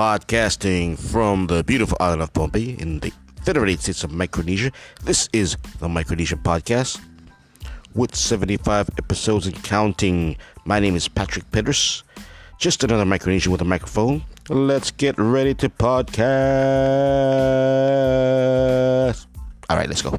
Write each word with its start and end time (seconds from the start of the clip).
Podcasting 0.00 0.96
from 0.98 1.46
the 1.46 1.62
beautiful 1.62 1.98
island 2.00 2.22
of 2.22 2.32
Pohnpei 2.32 2.80
in 2.80 3.00
the 3.00 3.12
Federated 3.44 3.82
States 3.82 4.02
of 4.02 4.10
Micronesia. 4.10 4.72
This 5.04 5.28
is 5.34 5.58
the 5.78 5.88
Micronesian 5.88 6.42
Podcast 6.42 6.98
with 7.94 8.16
75 8.16 8.88
episodes 8.96 9.46
and 9.46 9.62
counting. 9.62 10.38
My 10.64 10.80
name 10.80 10.96
is 10.96 11.06
Patrick 11.06 11.50
Pedras. 11.50 12.02
Just 12.58 12.82
another 12.82 13.04
Micronesian 13.04 13.48
with 13.48 13.60
a 13.60 13.66
microphone. 13.66 14.22
Let's 14.48 14.90
get 14.90 15.18
ready 15.18 15.52
to 15.56 15.68
podcast. 15.68 16.16
All 19.68 19.76
right, 19.76 19.86
let's 19.86 20.00
go. 20.00 20.18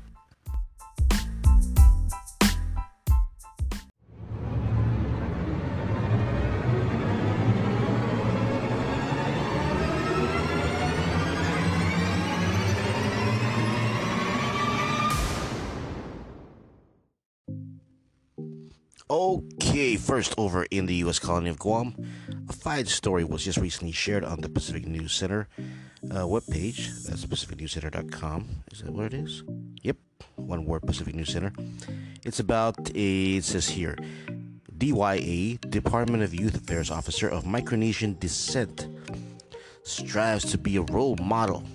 Okay, 19.12 19.98
first 19.98 20.34
over 20.38 20.64
in 20.72 20.86
the 20.86 20.96
U.S. 21.04 21.20
colony 21.20 21.50
of 21.50 21.60
Guam, 21.60 21.94
a 22.48 22.54
fine 22.54 22.86
story 22.86 23.26
was 23.26 23.44
just 23.44 23.58
recently 23.58 23.92
shared 23.92 24.24
on 24.24 24.40
the 24.40 24.48
Pacific 24.48 24.88
News 24.88 25.12
Center 25.12 25.50
uh, 26.12 26.24
webpage. 26.24 27.04
That's 27.04 27.26
pacificnewscenter.com. 27.26 28.48
Is 28.72 28.84
that 28.84 28.94
what 28.94 29.08
it 29.08 29.14
is? 29.14 29.44
Yep, 29.84 29.98
one 30.38 30.64
word, 30.64 30.84
Pacific 30.84 31.14
News 31.14 31.34
Center. 31.34 31.52
It's 32.24 32.40
about 32.40 32.90
a, 32.96 33.36
it 33.36 33.44
says 33.44 33.68
here, 33.68 33.98
DYA, 34.78 35.60
Department 35.70 36.24
of 36.24 36.34
Youth 36.34 36.56
Affairs 36.56 36.90
Officer 36.90 37.28
of 37.28 37.44
Micronesian 37.44 38.18
descent, 38.18 38.88
strives 39.84 40.50
to 40.52 40.58
be 40.58 40.78
a 40.78 40.84
role 40.84 41.18
model 41.18 41.66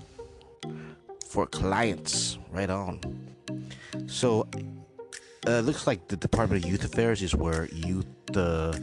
for 1.29 1.47
clients. 1.47 2.39
Right 2.51 2.71
on. 2.71 2.99
So 4.07 4.49
uh, 5.47 5.61
looks 5.61 5.87
like 5.87 6.09
the 6.09 6.17
Department 6.17 6.65
of 6.65 6.71
Youth 6.71 6.85
Affairs 6.85 7.23
is 7.23 7.35
where 7.35 7.67
youth 7.73 8.07
uh, 8.37 8.77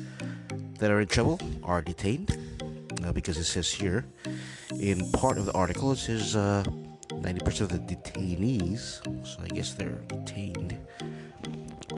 that 0.80 0.92
are 0.92 1.02
in 1.02 1.08
trouble 1.08 1.40
are 1.64 1.82
detained. 1.82 2.38
Uh, 3.04 3.12
because 3.12 3.38
it 3.38 3.44
says 3.44 3.70
here, 3.70 4.06
in 4.80 5.12
part 5.12 5.38
of 5.38 5.46
the 5.46 5.52
article, 5.52 5.92
it 5.92 5.98
says 5.98 6.36
90% 6.36 7.62
of 7.62 7.70
the 7.70 7.80
detainees, 7.80 9.04
so 9.28 9.44
I 9.44 9.48
guess 9.48 9.74
they're 9.74 10.02
detained, 10.08 10.78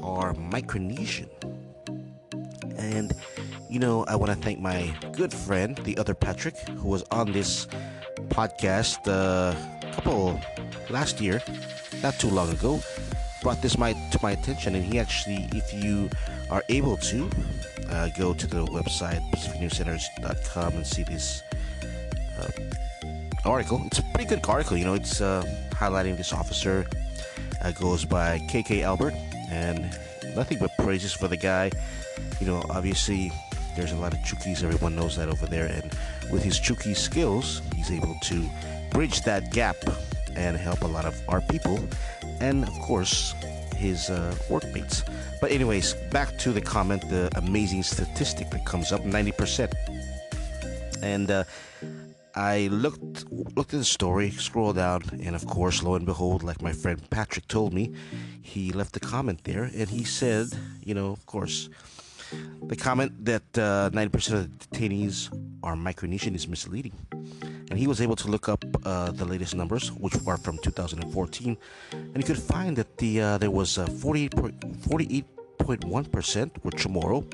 are 0.02 0.34
Micronesian. 0.34 1.30
And, 2.76 3.14
you 3.70 3.80
know, 3.80 4.04
I 4.06 4.16
want 4.16 4.32
to 4.32 4.38
thank 4.38 4.60
my 4.60 4.92
good 5.14 5.32
friend, 5.32 5.78
the 5.84 5.96
other 6.00 6.16
Patrick, 6.16 6.58
who 6.70 6.88
was 6.88 7.04
on 7.12 7.32
this 7.32 7.68
podcast 8.30 9.08
uh, 9.08 9.56
a 9.88 9.94
couple 9.94 10.42
last 10.90 11.22
year, 11.22 11.42
not 12.02 12.18
too 12.20 12.30
long 12.30 12.50
ago 12.52 12.82
brought 13.46 13.62
this 13.62 13.78
my, 13.78 13.94
to 14.10 14.20
my 14.24 14.32
attention, 14.32 14.74
and 14.74 14.84
he 14.84 14.98
actually, 14.98 15.48
if 15.54 15.72
you 15.72 16.10
are 16.50 16.64
able 16.68 16.98
to, 16.98 17.30
uh, 17.92 18.10
go 18.18 18.34
to 18.34 18.48
the 18.48 18.66
website 18.66 19.22
pacificnewscenters.com 19.30 20.74
and 20.74 20.88
see 20.88 21.04
this 21.04 21.44
uh, 22.40 22.50
article. 23.46 23.84
It's 23.86 24.00
a 24.00 24.04
pretty 24.16 24.26
good 24.26 24.44
article, 24.50 24.76
you 24.78 24.86
know. 24.86 24.96
It's 24.96 25.22
uh, 25.22 25.44
highlighting 25.70 26.18
this 26.18 26.34
officer. 26.34 26.88
Uh, 27.62 27.72
goes 27.74 28.04
by 28.04 28.40
KK 28.50 28.82
Albert, 28.82 29.14
and 29.52 29.96
nothing 30.36 30.58
but 30.58 30.72
praises 30.80 31.14
for 31.14 31.28
the 31.28 31.38
guy. 31.38 31.70
You 32.40 32.48
know, 32.48 32.64
obviously, 32.72 33.32
there's 33.76 33.92
a 33.92 33.96
lot 33.98 34.12
of 34.12 34.22
Chuukese. 34.22 34.64
Everyone 34.64 34.96
knows 34.96 35.18
that 35.18 35.30
over 35.30 35.46
there, 35.46 35.68
and 35.68 35.96
with 36.32 36.42
his 36.42 36.60
Chuki 36.60 36.98
skills, 36.98 37.62
he's 37.76 37.92
able 37.92 38.18
to 38.24 38.50
bridge 38.90 39.22
that 39.22 39.52
gap 39.52 39.76
and 40.36 40.58
help 40.58 40.82
a 40.82 40.88
lot 40.88 41.06
of 41.06 41.16
our 41.30 41.42
people 41.42 41.80
and 42.40 42.64
of 42.64 42.74
course 42.80 43.34
his 43.76 44.10
uh, 44.10 44.36
workmates. 44.50 45.04
But 45.42 45.52
anyways, 45.52 45.94
back 46.12 46.38
to 46.40 46.52
the 46.52 46.62
comment, 46.62 47.08
the 47.10 47.30
amazing 47.36 47.84
statistic 47.84 48.50
that 48.52 48.66
comes 48.66 48.92
up, 48.92 49.02
90%. 49.02 49.74
And 51.02 51.30
uh, 51.30 51.44
I 52.36 52.68
looked 52.72 53.32
looked 53.32 53.74
at 53.74 53.80
the 53.80 53.86
story, 53.86 54.32
scrolled 54.32 54.78
down, 54.78 55.04
and 55.24 55.36
of 55.36 55.46
course, 55.46 55.84
lo 55.84 55.96
and 55.96 56.06
behold, 56.06 56.44
like 56.44 56.62
my 56.62 56.74
friend 56.74 57.00
Patrick 57.10 57.48
told 57.48 57.74
me, 57.74 57.94
he 58.42 58.72
left 58.72 58.98
a 58.98 59.00
comment 59.00 59.44
there, 59.44 59.64
and 59.64 59.90
he 59.90 60.04
said, 60.04 60.48
you 60.84 60.94
know, 60.94 61.12
of 61.12 61.26
course, 61.26 61.70
the 62.64 62.76
comment 62.76 63.26
that 63.26 63.44
uh, 63.58 63.90
90% 63.92 64.34
of 64.34 64.60
the 64.60 64.66
detainees 64.66 65.30
are 65.64 65.76
Micronesian 65.76 66.36
is 66.36 66.48
misleading 66.48 66.94
and 67.76 67.82
he 67.82 67.88
was 67.88 68.00
able 68.00 68.16
to 68.16 68.30
look 68.30 68.48
up 68.48 68.64
uh, 68.86 69.12
the 69.12 69.26
latest 69.26 69.54
numbers, 69.54 69.92
which 69.92 70.16
are 70.26 70.38
from 70.38 70.58
2014, 70.60 71.58
and 71.92 72.16
he 72.16 72.24
could 72.24 72.40
find 72.40 72.78
that 72.78 72.96
the 73.00 73.20
uh, 73.20 73.38
there 73.38 73.52
was 73.52 73.78
uh, 73.78 73.86
48.1 73.86 76.10
percent 76.10 76.64
were 76.64 76.72
Chamorro, 76.72 77.26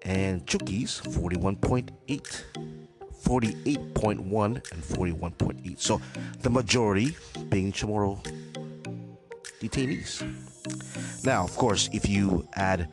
and 0.00 0.46
Chuukese 0.46 1.02
41.8. 1.02 2.44
48.1 3.22 4.72
and 4.72 4.82
41.8. 4.82 5.78
So 5.78 6.00
the 6.40 6.48
majority 6.48 7.14
being 7.50 7.70
Chamorro 7.70 8.24
detainees. 9.60 10.22
Now, 11.24 11.44
of 11.44 11.54
course, 11.56 11.90
if 11.92 12.08
you 12.08 12.48
add 12.54 12.90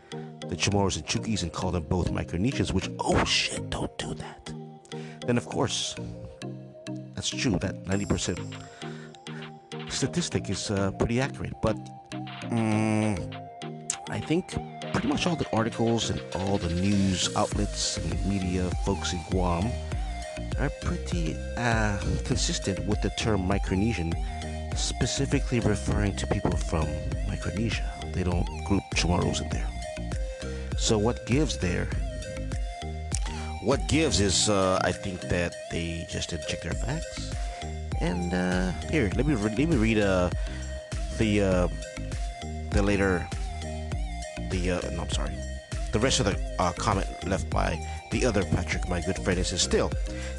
the 0.50 0.58
Chamorros 0.58 0.98
and 0.98 1.06
Chuukese 1.06 1.44
and 1.44 1.54
call 1.54 1.72
them 1.72 1.84
both 1.84 2.12
Micronesians, 2.12 2.74
which, 2.74 2.90
oh 3.00 3.24
shit, 3.24 3.70
don't 3.70 3.98
do 3.98 4.14
that. 4.16 4.52
Then, 5.26 5.38
of 5.38 5.46
course, 5.46 5.96
that's 7.26 7.42
true. 7.42 7.58
That 7.58 7.84
90% 7.86 8.38
statistic 9.90 10.50
is 10.50 10.70
uh, 10.70 10.92
pretty 10.92 11.20
accurate. 11.20 11.54
But 11.62 11.76
um, 12.52 13.16
I 14.10 14.20
think 14.20 14.54
pretty 14.94 15.08
much 15.08 15.26
all 15.26 15.36
the 15.36 15.50
articles 15.52 16.12
and 16.12 16.22
all 16.36 16.60
the 16.60 16.70
news 16.70 17.36
outlets 17.36 17.98
and 17.98 18.26
media 18.28 18.70
folks 18.86 19.14
in 19.14 19.20
Guam 19.32 19.72
are 20.60 20.70
pretty 20.82 21.36
uh, 21.58 21.98
consistent 22.26 22.86
with 22.86 23.02
the 23.02 23.10
term 23.18 23.48
Micronesian, 23.48 24.14
specifically 24.78 25.60
referring 25.62 26.16
to 26.18 26.28
people 26.28 26.56
from 26.56 26.88
Micronesia. 27.28 27.92
They 28.14 28.24
don't 28.24 28.48
group 28.66 28.84
Chamorros 28.94 29.42
in 29.42 29.50
there. 29.50 29.68
So 30.78 31.00
what 31.00 31.26
gives 31.26 31.58
there 31.58 31.90
what 33.66 33.88
gives 33.88 34.22
is 34.22 34.48
uh, 34.48 34.80
I 34.84 34.92
think 34.92 35.22
that 35.22 35.56
they 35.72 36.06
just 36.08 36.30
didn't 36.30 36.48
check 36.48 36.62
their 36.62 36.74
facts. 36.74 37.34
And 38.00 38.34
uh, 38.34 38.72
here, 38.92 39.12
let 39.16 39.26
me 39.26 39.34
re- 39.34 39.56
let 39.56 39.58
me 39.58 39.76
read 39.76 39.98
uh, 39.98 40.30
the 41.18 41.42
uh, 41.42 41.68
the 42.70 42.84
later 42.84 43.28
the 44.52 44.72
uh, 44.72 44.90
no, 44.92 45.02
I'm 45.02 45.10
sorry, 45.10 45.34
the 45.92 46.00
rest 46.00 46.20
of 46.20 46.28
the 46.28 46.38
uh, 46.60 46.74
comment 46.74 47.08
left 47.26 47.50
by 47.50 47.82
the 48.12 48.26
other 48.26 48.44
Patrick, 48.44 48.88
my 48.88 49.02
good 49.02 49.18
friend. 49.18 49.44
Says, 49.44 49.62
still, 49.62 49.92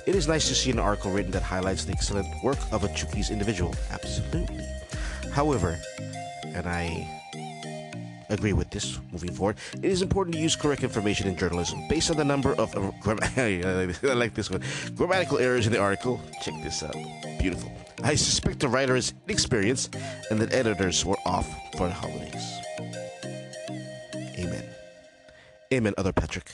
it 0.06 0.14
is 0.14 0.28
nice 0.28 0.46
to 0.48 0.54
see 0.54 0.70
an 0.70 0.78
article 0.78 1.10
written 1.10 1.32
that 1.32 1.42
highlights 1.42 1.84
the 1.84 1.92
excellent 1.92 2.28
work 2.44 2.58
of 2.70 2.84
a 2.84 2.88
Chuukese 2.88 3.30
individual. 3.30 3.74
Absolutely. 3.90 4.64
However, 5.32 5.78
and 6.54 6.68
I 6.68 7.08
agree 8.28 8.52
with 8.52 8.70
this 8.70 8.98
moving 9.12 9.32
forward. 9.32 9.56
It 9.74 9.84
is 9.84 10.02
important 10.02 10.34
to 10.36 10.40
use 10.40 10.56
correct 10.56 10.82
information 10.82 11.28
in 11.28 11.36
journalism 11.36 11.80
based 11.88 12.10
on 12.10 12.16
the 12.16 12.24
number 12.24 12.54
of 12.54 12.74
uh, 12.76 12.90
I 13.36 14.14
like 14.14 14.34
this 14.34 14.50
one 14.50 14.62
grammatical 14.94 15.38
errors 15.38 15.66
in 15.66 15.72
the 15.72 15.78
article. 15.78 16.20
Check 16.42 16.54
this 16.62 16.82
out. 16.82 16.96
Beautiful. 17.38 17.72
I 18.02 18.14
suspect 18.14 18.60
the 18.60 18.68
writer 18.68 18.96
is 18.96 19.14
inexperienced 19.26 19.96
and 20.30 20.40
that 20.40 20.52
editors 20.52 21.04
were 21.04 21.18
off 21.24 21.48
for 21.76 21.88
the 21.88 21.94
holidays. 21.94 22.52
Amen. 24.38 24.64
Amen, 25.72 25.94
other 25.96 26.12
Patrick. 26.12 26.52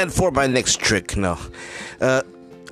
And 0.00 0.10
for 0.10 0.30
my 0.30 0.46
next 0.46 0.80
trick, 0.80 1.14
no, 1.14 1.36
uh, 2.00 2.22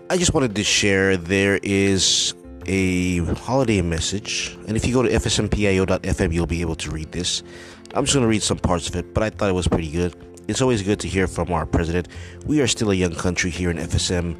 I 0.08 0.16
just 0.16 0.32
wanted 0.32 0.54
to 0.54 0.64
share 0.64 1.18
there 1.18 1.60
is 1.62 2.32
a 2.64 3.18
holiday 3.34 3.82
message, 3.82 4.56
and 4.66 4.78
if 4.78 4.86
you 4.86 4.94
go 4.94 5.02
to 5.02 5.10
fsmpio.fm, 5.10 6.32
you'll 6.32 6.46
be 6.46 6.62
able 6.62 6.76
to 6.76 6.90
read 6.90 7.12
this. 7.12 7.42
I'm 7.92 8.06
just 8.06 8.14
going 8.14 8.24
to 8.24 8.28
read 8.30 8.42
some 8.42 8.56
parts 8.56 8.88
of 8.88 8.96
it, 8.96 9.12
but 9.12 9.22
I 9.22 9.28
thought 9.28 9.50
it 9.50 9.52
was 9.52 9.68
pretty 9.68 9.90
good. 9.90 10.16
It's 10.48 10.62
always 10.62 10.80
good 10.80 11.00
to 11.00 11.06
hear 11.06 11.26
from 11.26 11.52
our 11.52 11.66
president. 11.66 12.08
We 12.46 12.62
are 12.62 12.66
still 12.66 12.92
a 12.92 12.94
young 12.94 13.14
country 13.14 13.50
here 13.50 13.68
in 13.70 13.76
FSM, 13.76 14.34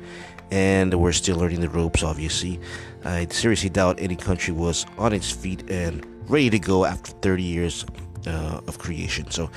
and 0.50 0.94
we're 0.94 1.12
still 1.12 1.36
learning 1.36 1.60
the 1.60 1.68
ropes, 1.68 2.02
obviously. 2.02 2.58
I 3.04 3.26
seriously 3.26 3.68
doubt 3.68 4.00
any 4.00 4.16
country 4.16 4.54
was 4.54 4.86
on 4.96 5.12
its 5.12 5.30
feet 5.30 5.70
and 5.70 6.06
ready 6.30 6.48
to 6.48 6.58
go 6.58 6.86
after 6.86 7.12
30 7.12 7.42
years 7.42 7.84
uh, 8.26 8.60
of 8.66 8.78
creation. 8.78 9.30
So, 9.30 9.50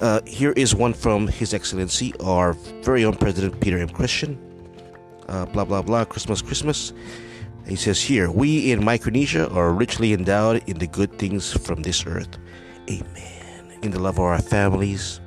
uh, 0.00 0.20
here 0.26 0.52
is 0.52 0.74
one 0.74 0.94
from 0.94 1.28
His 1.28 1.54
Excellency, 1.54 2.14
our 2.20 2.54
very 2.82 3.04
own 3.04 3.16
President 3.16 3.60
Peter 3.60 3.78
M. 3.78 3.88
Christian. 3.88 4.38
uh, 5.30 5.46
blah 5.46 5.64
blah 5.64 5.80
blah, 5.80 6.04
Christmas, 6.04 6.42
Christmas. 6.42 6.92
He 7.66 7.76
says 7.76 8.02
here, 8.02 8.30
we 8.30 8.72
in 8.72 8.84
Micronesia 8.84 9.48
are 9.50 9.72
richly 9.72 10.12
endowed 10.12 10.62
in 10.68 10.78
the 10.78 10.86
good 10.88 11.18
things 11.18 11.52
from 11.52 11.82
this 11.82 12.04
earth. 12.06 12.36
Amen. 12.90 13.78
In 13.82 13.92
the 13.92 14.00
love 14.00 14.18
of 14.18 14.24
our 14.24 14.42
families 14.42 15.20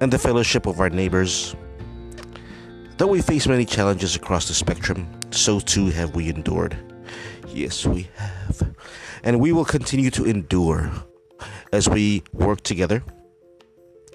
and 0.00 0.12
the 0.12 0.18
fellowship 0.18 0.66
of 0.66 0.80
our 0.80 0.90
neighbors. 0.90 1.54
Though 2.96 3.06
we 3.06 3.22
face 3.22 3.46
many 3.46 3.64
challenges 3.64 4.16
across 4.16 4.48
the 4.48 4.54
spectrum, 4.54 5.06
so 5.30 5.60
too 5.60 5.86
have 5.90 6.16
we 6.16 6.28
endured. 6.28 6.76
Yes, 7.48 7.86
we 7.86 8.08
have. 8.16 8.74
And 9.22 9.38
we 9.38 9.52
will 9.52 9.64
continue 9.64 10.10
to 10.10 10.24
endure 10.24 10.90
as 11.76 11.88
we 11.88 12.22
work 12.32 12.60
together 12.62 13.04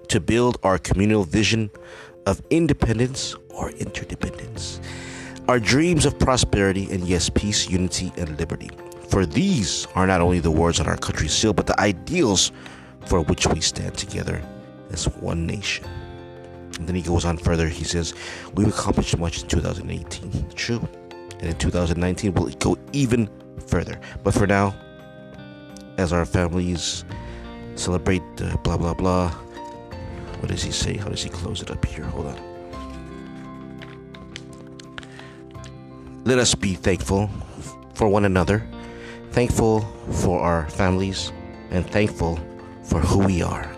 to 0.08 0.20
build 0.20 0.58
our 0.64 0.78
communal 0.78 1.24
vision 1.24 1.70
of 2.26 2.42
independence 2.50 3.36
or 3.50 3.70
interdependence 3.72 4.82
our 5.48 5.60
dreams 5.60 6.06
of 6.06 6.18
prosperity 6.18 6.90
and 6.92 7.04
yes, 7.04 7.30
peace, 7.30 7.70
unity, 7.70 8.12
and 8.16 8.40
liberty. 8.40 8.70
For 9.10 9.26
these 9.26 9.86
are 9.96 10.08
not 10.08 10.22
only 10.22 10.40
the 10.40 10.50
words 10.50 10.80
on 10.80 10.88
our 10.88 10.96
country's 10.96 11.34
seal, 11.34 11.52
but 11.52 11.68
the 11.68 11.78
ideals 11.78 12.54
for 13.06 13.20
which 13.22 13.48
we 13.48 13.60
stand 13.60 13.98
together 13.98 14.42
as 14.92 15.06
one 15.06 15.46
nation. 15.46 15.86
And 16.78 16.88
then 16.88 16.96
he 16.96 17.02
goes 17.02 17.26
on 17.26 17.38
further. 17.38 17.68
He 17.68 17.84
says, 17.84 18.14
We've 18.54 18.70
accomplished 18.70 19.18
much 19.18 19.42
in 19.42 19.50
2018. 19.50 20.52
True. 20.56 20.88
And 21.40 21.50
in 21.50 21.58
2019, 21.58 22.34
we'll 22.34 22.50
go 22.52 22.78
even 22.94 23.30
further. 23.68 24.00
But 24.24 24.34
for 24.34 24.48
now, 24.48 24.74
as 25.98 26.14
our 26.14 26.26
families 26.26 27.04
celebrate 27.76 28.24
uh, 28.42 28.56
blah, 28.58 28.78
blah, 28.78 28.94
blah, 28.94 29.30
what 30.40 30.50
does 30.50 30.64
he 30.64 30.72
say? 30.72 30.98
How 30.98 31.10
does 31.10 31.22
he 31.22 31.30
close 31.30 31.62
it 31.62 31.70
up 31.70 31.86
here? 31.86 32.04
Hold 32.06 32.28
on. 32.28 32.52
Let 36.24 36.40
us 36.40 36.56
be 36.56 36.74
thankful 36.74 37.30
for 37.94 38.08
one 38.08 38.26
another, 38.26 38.68
thankful 39.32 39.82
for 40.24 40.40
our 40.40 40.70
families, 40.70 41.32
and 41.70 41.86
thankful 41.90 42.40
for 42.84 43.00
who 43.00 43.20
we 43.20 43.42
are 43.42 43.72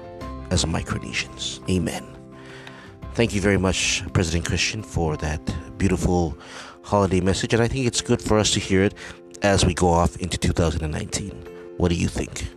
as 0.52 0.66
Micronesians. 0.66 1.60
Amen. 1.70 2.06
Thank 3.14 3.34
you 3.34 3.42
very 3.42 3.58
much, 3.58 4.04
President 4.14 4.46
Christian, 4.46 4.82
for 4.84 5.18
that 5.18 5.42
beautiful 5.78 6.38
holiday 6.82 7.22
message. 7.22 7.54
And 7.54 7.62
I 7.62 7.68
think 7.68 7.86
it's 7.88 8.02
good 8.02 8.22
for 8.22 8.40
us 8.40 8.52
to 8.52 8.60
hear 8.60 8.84
it 8.84 8.94
as 9.42 9.66
we 9.66 9.74
go 9.74 9.90
off 9.90 10.16
into 10.18 10.38
2019. 10.38 11.32
What 11.78 11.90
do 11.90 11.96
you 11.96 12.08
think? 12.08 12.48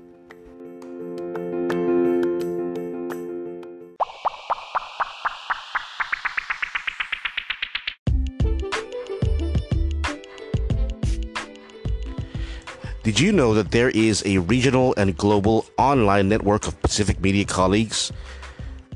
Did 13.06 13.20
you 13.20 13.31
know 13.31 13.55
that 13.55 13.70
there 13.70 13.91
is 13.91 14.25
a 14.26 14.38
regional 14.38 14.93
and 14.97 15.17
global 15.17 15.67
online 15.79 16.29
network 16.29 16.67
of 16.67 16.82
Pacific 16.82 17.20
media 17.20 17.44
colleagues 17.44 18.11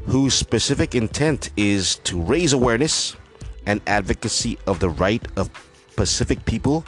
whose 0.07 0.35
specific 0.35 0.97
intent 0.97 1.51
is 1.57 1.95
to 2.11 2.21
raise 2.21 2.53
awareness 2.53 3.15
and 3.67 3.81
advocacy 3.87 4.59
of 4.67 4.81
the 4.81 4.89
right 4.89 5.25
of 5.37 5.49
Pacific 5.95 6.45
people 6.45 6.85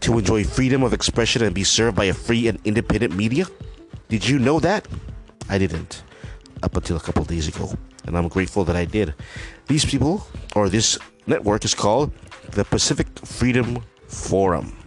to 0.00 0.18
enjoy 0.18 0.42
freedom 0.42 0.82
of 0.82 0.94
expression 0.94 1.42
and 1.42 1.54
be 1.54 1.62
served 1.62 1.94
by 1.94 2.06
a 2.06 2.14
free 2.14 2.48
and 2.48 2.58
independent 2.64 3.14
media? 3.14 3.44
Did 4.08 4.26
you 4.26 4.38
know 4.38 4.60
that? 4.60 4.88
I 5.50 5.58
didn't 5.58 6.04
up 6.62 6.74
until 6.74 6.96
a 6.96 7.00
couple 7.00 7.22
days 7.24 7.48
ago, 7.48 7.70
and 8.06 8.16
I'm 8.16 8.28
grateful 8.28 8.64
that 8.64 8.76
I 8.76 8.86
did. 8.86 9.12
These 9.66 9.84
people, 9.84 10.26
or 10.56 10.70
this 10.70 10.96
network, 11.26 11.66
is 11.66 11.74
called 11.74 12.12
the 12.52 12.64
Pacific 12.64 13.08
Freedom 13.26 13.84
Forum. 14.08 14.79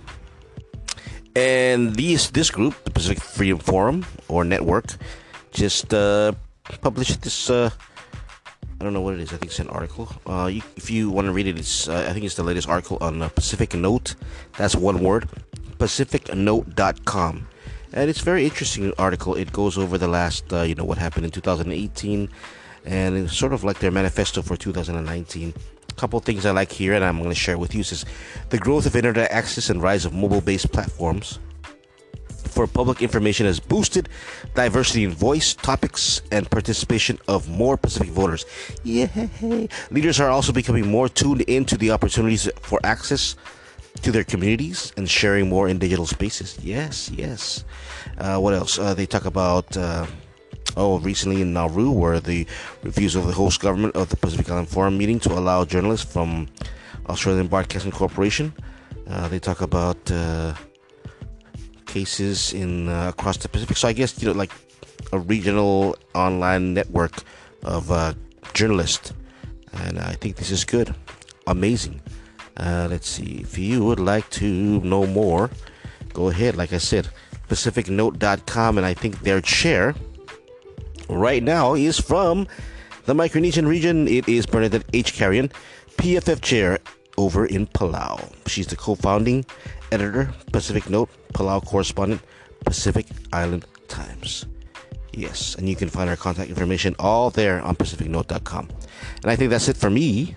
And 1.35 1.95
these 1.95 2.29
this 2.31 2.51
group, 2.51 2.75
the 2.83 2.91
Pacific 2.91 3.19
Freedom 3.19 3.57
Forum 3.57 4.05
or 4.27 4.43
Network, 4.43 4.85
just 5.51 5.93
uh, 5.93 6.33
published 6.81 7.21
this. 7.23 7.49
Uh, 7.49 7.71
I 8.79 8.83
don't 8.83 8.93
know 8.93 9.01
what 9.01 9.15
it 9.15 9.21
is. 9.21 9.33
I 9.33 9.37
think 9.37 9.51
it's 9.51 9.59
an 9.59 9.69
article. 9.69 10.09
Uh, 10.27 10.45
you, 10.45 10.61
if 10.75 10.91
you 10.91 11.09
want 11.09 11.25
to 11.25 11.31
read 11.33 11.47
it, 11.47 11.57
it's 11.57 11.87
uh, 11.87 12.05
I 12.07 12.13
think 12.13 12.25
it's 12.25 12.35
the 12.35 12.43
latest 12.43 12.69
article 12.69 12.97
on 13.01 13.21
uh, 13.21 13.29
Pacific 13.29 13.73
Note. 13.73 14.15
That's 14.57 14.75
one 14.75 14.99
word. 15.03 15.27
PacificNote.com, 15.79 17.47
and 17.93 18.09
it's 18.09 18.21
very 18.21 18.45
interesting 18.45 18.93
article. 18.99 19.35
It 19.35 19.51
goes 19.51 19.77
over 19.77 19.97
the 19.97 20.07
last, 20.07 20.53
uh, 20.53 20.61
you 20.61 20.75
know, 20.75 20.85
what 20.85 20.97
happened 20.97 21.25
in 21.25 21.31
2018, 21.31 22.29
and 22.85 23.17
it's 23.17 23.35
sort 23.35 23.53
of 23.53 23.63
like 23.63 23.79
their 23.79 23.91
manifesto 23.91 24.43
for 24.43 24.55
2019 24.55 25.53
couple 25.95 26.19
things 26.19 26.45
I 26.45 26.51
like 26.51 26.71
here, 26.71 26.93
and 26.93 27.03
I'm 27.03 27.17
going 27.17 27.29
to 27.29 27.35
share 27.35 27.57
with 27.57 27.73
you 27.73 27.81
is 27.81 28.05
the 28.49 28.57
growth 28.57 28.85
of 28.85 28.95
internet 28.95 29.31
access 29.31 29.69
and 29.69 29.81
rise 29.81 30.05
of 30.05 30.13
mobile-based 30.13 30.71
platforms 30.71 31.39
for 32.53 32.67
public 32.67 33.01
information 33.01 33.45
has 33.45 33.59
boosted 33.59 34.07
diversity 34.53 35.03
in 35.03 35.11
voice, 35.11 35.53
topics, 35.55 36.21
and 36.31 36.49
participation 36.49 37.17
of 37.27 37.49
more 37.49 37.77
Pacific 37.77 38.09
voters. 38.09 38.45
Yay! 38.83 39.67
Leaders 39.89 40.19
are 40.19 40.29
also 40.29 40.53
becoming 40.53 40.87
more 40.87 41.09
tuned 41.09 41.41
into 41.41 41.77
the 41.77 41.89
opportunities 41.91 42.47
for 42.61 42.79
access 42.83 43.35
to 44.01 44.11
their 44.11 44.23
communities 44.23 44.93
and 44.97 45.09
sharing 45.09 45.49
more 45.49 45.67
in 45.67 45.79
digital 45.79 46.05
spaces. 46.05 46.57
Yes, 46.61 47.09
yes. 47.09 47.65
Uh, 48.17 48.37
what 48.37 48.53
else? 48.53 48.77
Uh, 48.77 48.93
they 48.93 49.05
talk 49.05 49.25
about. 49.25 49.75
Uh, 49.75 50.05
oh, 50.77 50.99
recently 50.99 51.41
in 51.41 51.53
Nauru, 51.53 51.91
where 51.91 52.19
the 52.19 52.45
refusal 52.83 53.21
of 53.21 53.27
the 53.27 53.33
host 53.33 53.59
government 53.61 53.95
of 53.95 54.09
the 54.09 54.17
Pacific 54.17 54.49
Island 54.49 54.69
Forum 54.69 54.97
meeting 54.97 55.19
to 55.21 55.33
allow 55.33 55.65
journalists 55.65 56.11
from 56.11 56.47
Australian 57.07 57.47
Broadcasting 57.47 57.91
Corporation. 57.91 58.53
Uh, 59.07 59.27
they 59.27 59.39
talk 59.39 59.61
about 59.61 59.99
uh, 60.11 60.53
cases 61.85 62.53
in 62.53 62.89
uh, 62.89 63.09
across 63.09 63.37
the 63.37 63.49
Pacific. 63.49 63.77
So 63.77 63.87
I 63.87 63.93
guess 63.93 64.21
you 64.21 64.27
know, 64.27 64.33
like 64.33 64.51
a 65.11 65.19
regional 65.19 65.95
online 66.15 66.73
network 66.73 67.23
of 67.63 67.91
uh, 67.91 68.13
journalists, 68.53 69.13
and 69.73 69.99
I 69.99 70.13
think 70.13 70.37
this 70.37 70.51
is 70.51 70.63
good, 70.63 70.93
amazing. 71.47 72.01
Uh, 72.57 72.87
let's 72.89 73.09
see 73.09 73.41
if 73.41 73.57
you 73.57 73.83
would 73.83 73.99
like 73.99 74.29
to 74.31 74.79
know 74.81 75.05
more. 75.07 75.49
Go 76.13 76.29
ahead, 76.29 76.55
like 76.55 76.73
I 76.73 76.77
said, 76.77 77.09
PacificNote.com, 77.49 78.77
and 78.77 78.85
I 78.85 78.93
think 78.93 79.21
their 79.21 79.41
chair 79.41 79.95
right 81.09 81.43
now 81.43 81.73
is 81.75 81.99
from 81.99 82.47
the 83.05 83.13
Micronesian 83.13 83.67
region. 83.67 84.07
It 84.07 84.27
is 84.27 84.45
Bernadette 84.45 84.85
H. 84.93 85.13
Carreon, 85.13 85.51
PFF 85.97 86.41
chair 86.41 86.79
over 87.17 87.45
in 87.45 87.67
Palau. 87.67 88.31
She's 88.47 88.67
the 88.67 88.75
co-founding 88.75 89.45
editor, 89.91 90.33
Pacific 90.51 90.89
Note, 90.89 91.09
Palau 91.33 91.63
correspondent, 91.65 92.21
Pacific 92.65 93.05
Island 93.31 93.65
Times. 93.87 94.45
Yes, 95.13 95.55
and 95.55 95.69
you 95.69 95.75
can 95.75 95.89
find 95.89 96.09
our 96.09 96.15
contact 96.15 96.49
information 96.49 96.95
all 96.97 97.29
there 97.29 97.61
on 97.61 97.75
pacificnote.com. 97.75 98.69
And 99.21 99.31
I 99.31 99.35
think 99.35 99.51
that's 99.51 99.67
it 99.67 99.77
for 99.77 99.89
me. 99.89 100.35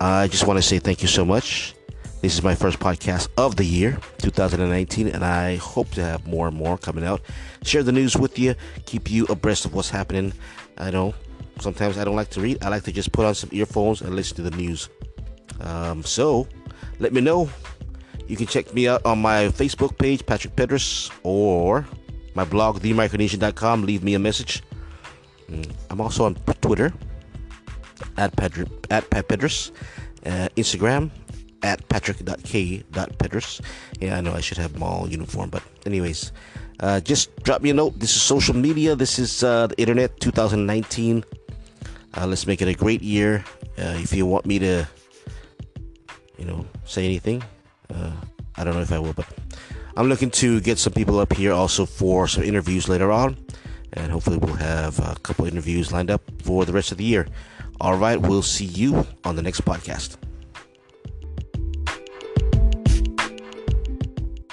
I 0.00 0.28
just 0.28 0.46
want 0.46 0.58
to 0.58 0.62
say 0.62 0.78
thank 0.78 1.00
you 1.00 1.08
so 1.08 1.24
much. 1.24 1.74
This 2.20 2.34
is 2.34 2.42
my 2.42 2.56
first 2.56 2.80
podcast 2.80 3.28
of 3.36 3.54
the 3.54 3.64
year, 3.64 3.96
2019, 4.18 5.06
and 5.06 5.24
I 5.24 5.54
hope 5.54 5.88
to 5.92 6.02
have 6.02 6.26
more 6.26 6.48
and 6.48 6.56
more 6.56 6.76
coming 6.76 7.04
out. 7.04 7.20
Share 7.62 7.84
the 7.84 7.92
news 7.92 8.16
with 8.16 8.40
you, 8.40 8.56
keep 8.86 9.08
you 9.08 9.24
abreast 9.26 9.64
of 9.64 9.72
what's 9.72 9.88
happening. 9.88 10.32
I 10.78 10.90
know 10.90 11.14
sometimes 11.60 11.96
I 11.96 12.02
don't 12.02 12.16
like 12.16 12.30
to 12.30 12.40
read, 12.40 12.58
I 12.60 12.70
like 12.70 12.82
to 12.84 12.92
just 12.92 13.12
put 13.12 13.24
on 13.24 13.36
some 13.36 13.50
earphones 13.52 14.02
and 14.02 14.16
listen 14.16 14.34
to 14.34 14.42
the 14.42 14.50
news. 14.50 14.88
Um, 15.60 16.02
so 16.02 16.48
let 16.98 17.12
me 17.12 17.20
know. 17.20 17.48
You 18.26 18.36
can 18.36 18.48
check 18.48 18.74
me 18.74 18.88
out 18.88 19.06
on 19.06 19.22
my 19.22 19.46
Facebook 19.50 19.96
page, 19.96 20.26
Patrick 20.26 20.56
Pedras, 20.56 21.12
or 21.22 21.86
my 22.34 22.44
blog, 22.44 22.80
themicronesian.com. 22.80 23.82
Leave 23.82 24.02
me 24.02 24.14
a 24.14 24.18
message. 24.18 24.64
Mm, 25.48 25.70
I'm 25.88 26.00
also 26.00 26.24
on 26.24 26.34
Twitter 26.34 26.92
at 28.16 28.34
Patrick 28.34 28.68
at 28.90 29.08
Pat 29.08 29.28
Pedras, 29.28 29.70
uh, 30.26 30.48
Instagram 30.56 31.12
at 31.62 31.88
patrick.k.pedras. 31.88 33.60
Yeah, 34.00 34.16
I 34.16 34.20
know 34.20 34.32
I 34.32 34.40
should 34.40 34.58
have 34.58 34.72
them 34.72 34.82
all 34.82 35.08
uniform, 35.08 35.50
but 35.50 35.62
anyways, 35.86 36.32
uh, 36.80 37.00
just 37.00 37.34
drop 37.42 37.62
me 37.62 37.70
a 37.70 37.74
note. 37.74 37.98
This 37.98 38.14
is 38.14 38.22
social 38.22 38.54
media. 38.54 38.94
This 38.94 39.18
is 39.18 39.42
uh, 39.42 39.66
the 39.66 39.78
internet 39.80 40.20
2019. 40.20 41.24
Uh, 42.16 42.26
let's 42.26 42.46
make 42.46 42.62
it 42.62 42.68
a 42.68 42.74
great 42.74 43.02
year. 43.02 43.44
Uh, 43.78 43.98
if 43.98 44.12
you 44.12 44.26
want 44.26 44.46
me 44.46 44.58
to, 44.58 44.86
you 46.38 46.44
know, 46.44 46.64
say 46.84 47.04
anything, 47.04 47.42
uh, 47.92 48.12
I 48.56 48.64
don't 48.64 48.74
know 48.74 48.82
if 48.82 48.92
I 48.92 48.98
will, 48.98 49.12
but 49.12 49.26
I'm 49.96 50.08
looking 50.08 50.30
to 50.42 50.60
get 50.60 50.78
some 50.78 50.92
people 50.92 51.18
up 51.18 51.32
here 51.32 51.52
also 51.52 51.84
for 51.84 52.28
some 52.28 52.44
interviews 52.44 52.88
later 52.88 53.10
on. 53.10 53.36
And 53.94 54.12
hopefully, 54.12 54.36
we'll 54.36 54.54
have 54.54 54.98
a 55.00 55.16
couple 55.22 55.46
interviews 55.46 55.92
lined 55.92 56.10
up 56.10 56.22
for 56.42 56.64
the 56.64 56.72
rest 56.72 56.92
of 56.92 56.98
the 56.98 57.04
year. 57.04 57.26
All 57.80 57.96
right, 57.96 58.20
we'll 58.20 58.42
see 58.42 58.66
you 58.66 59.06
on 59.24 59.34
the 59.34 59.42
next 59.42 59.64
podcast. 59.64 60.16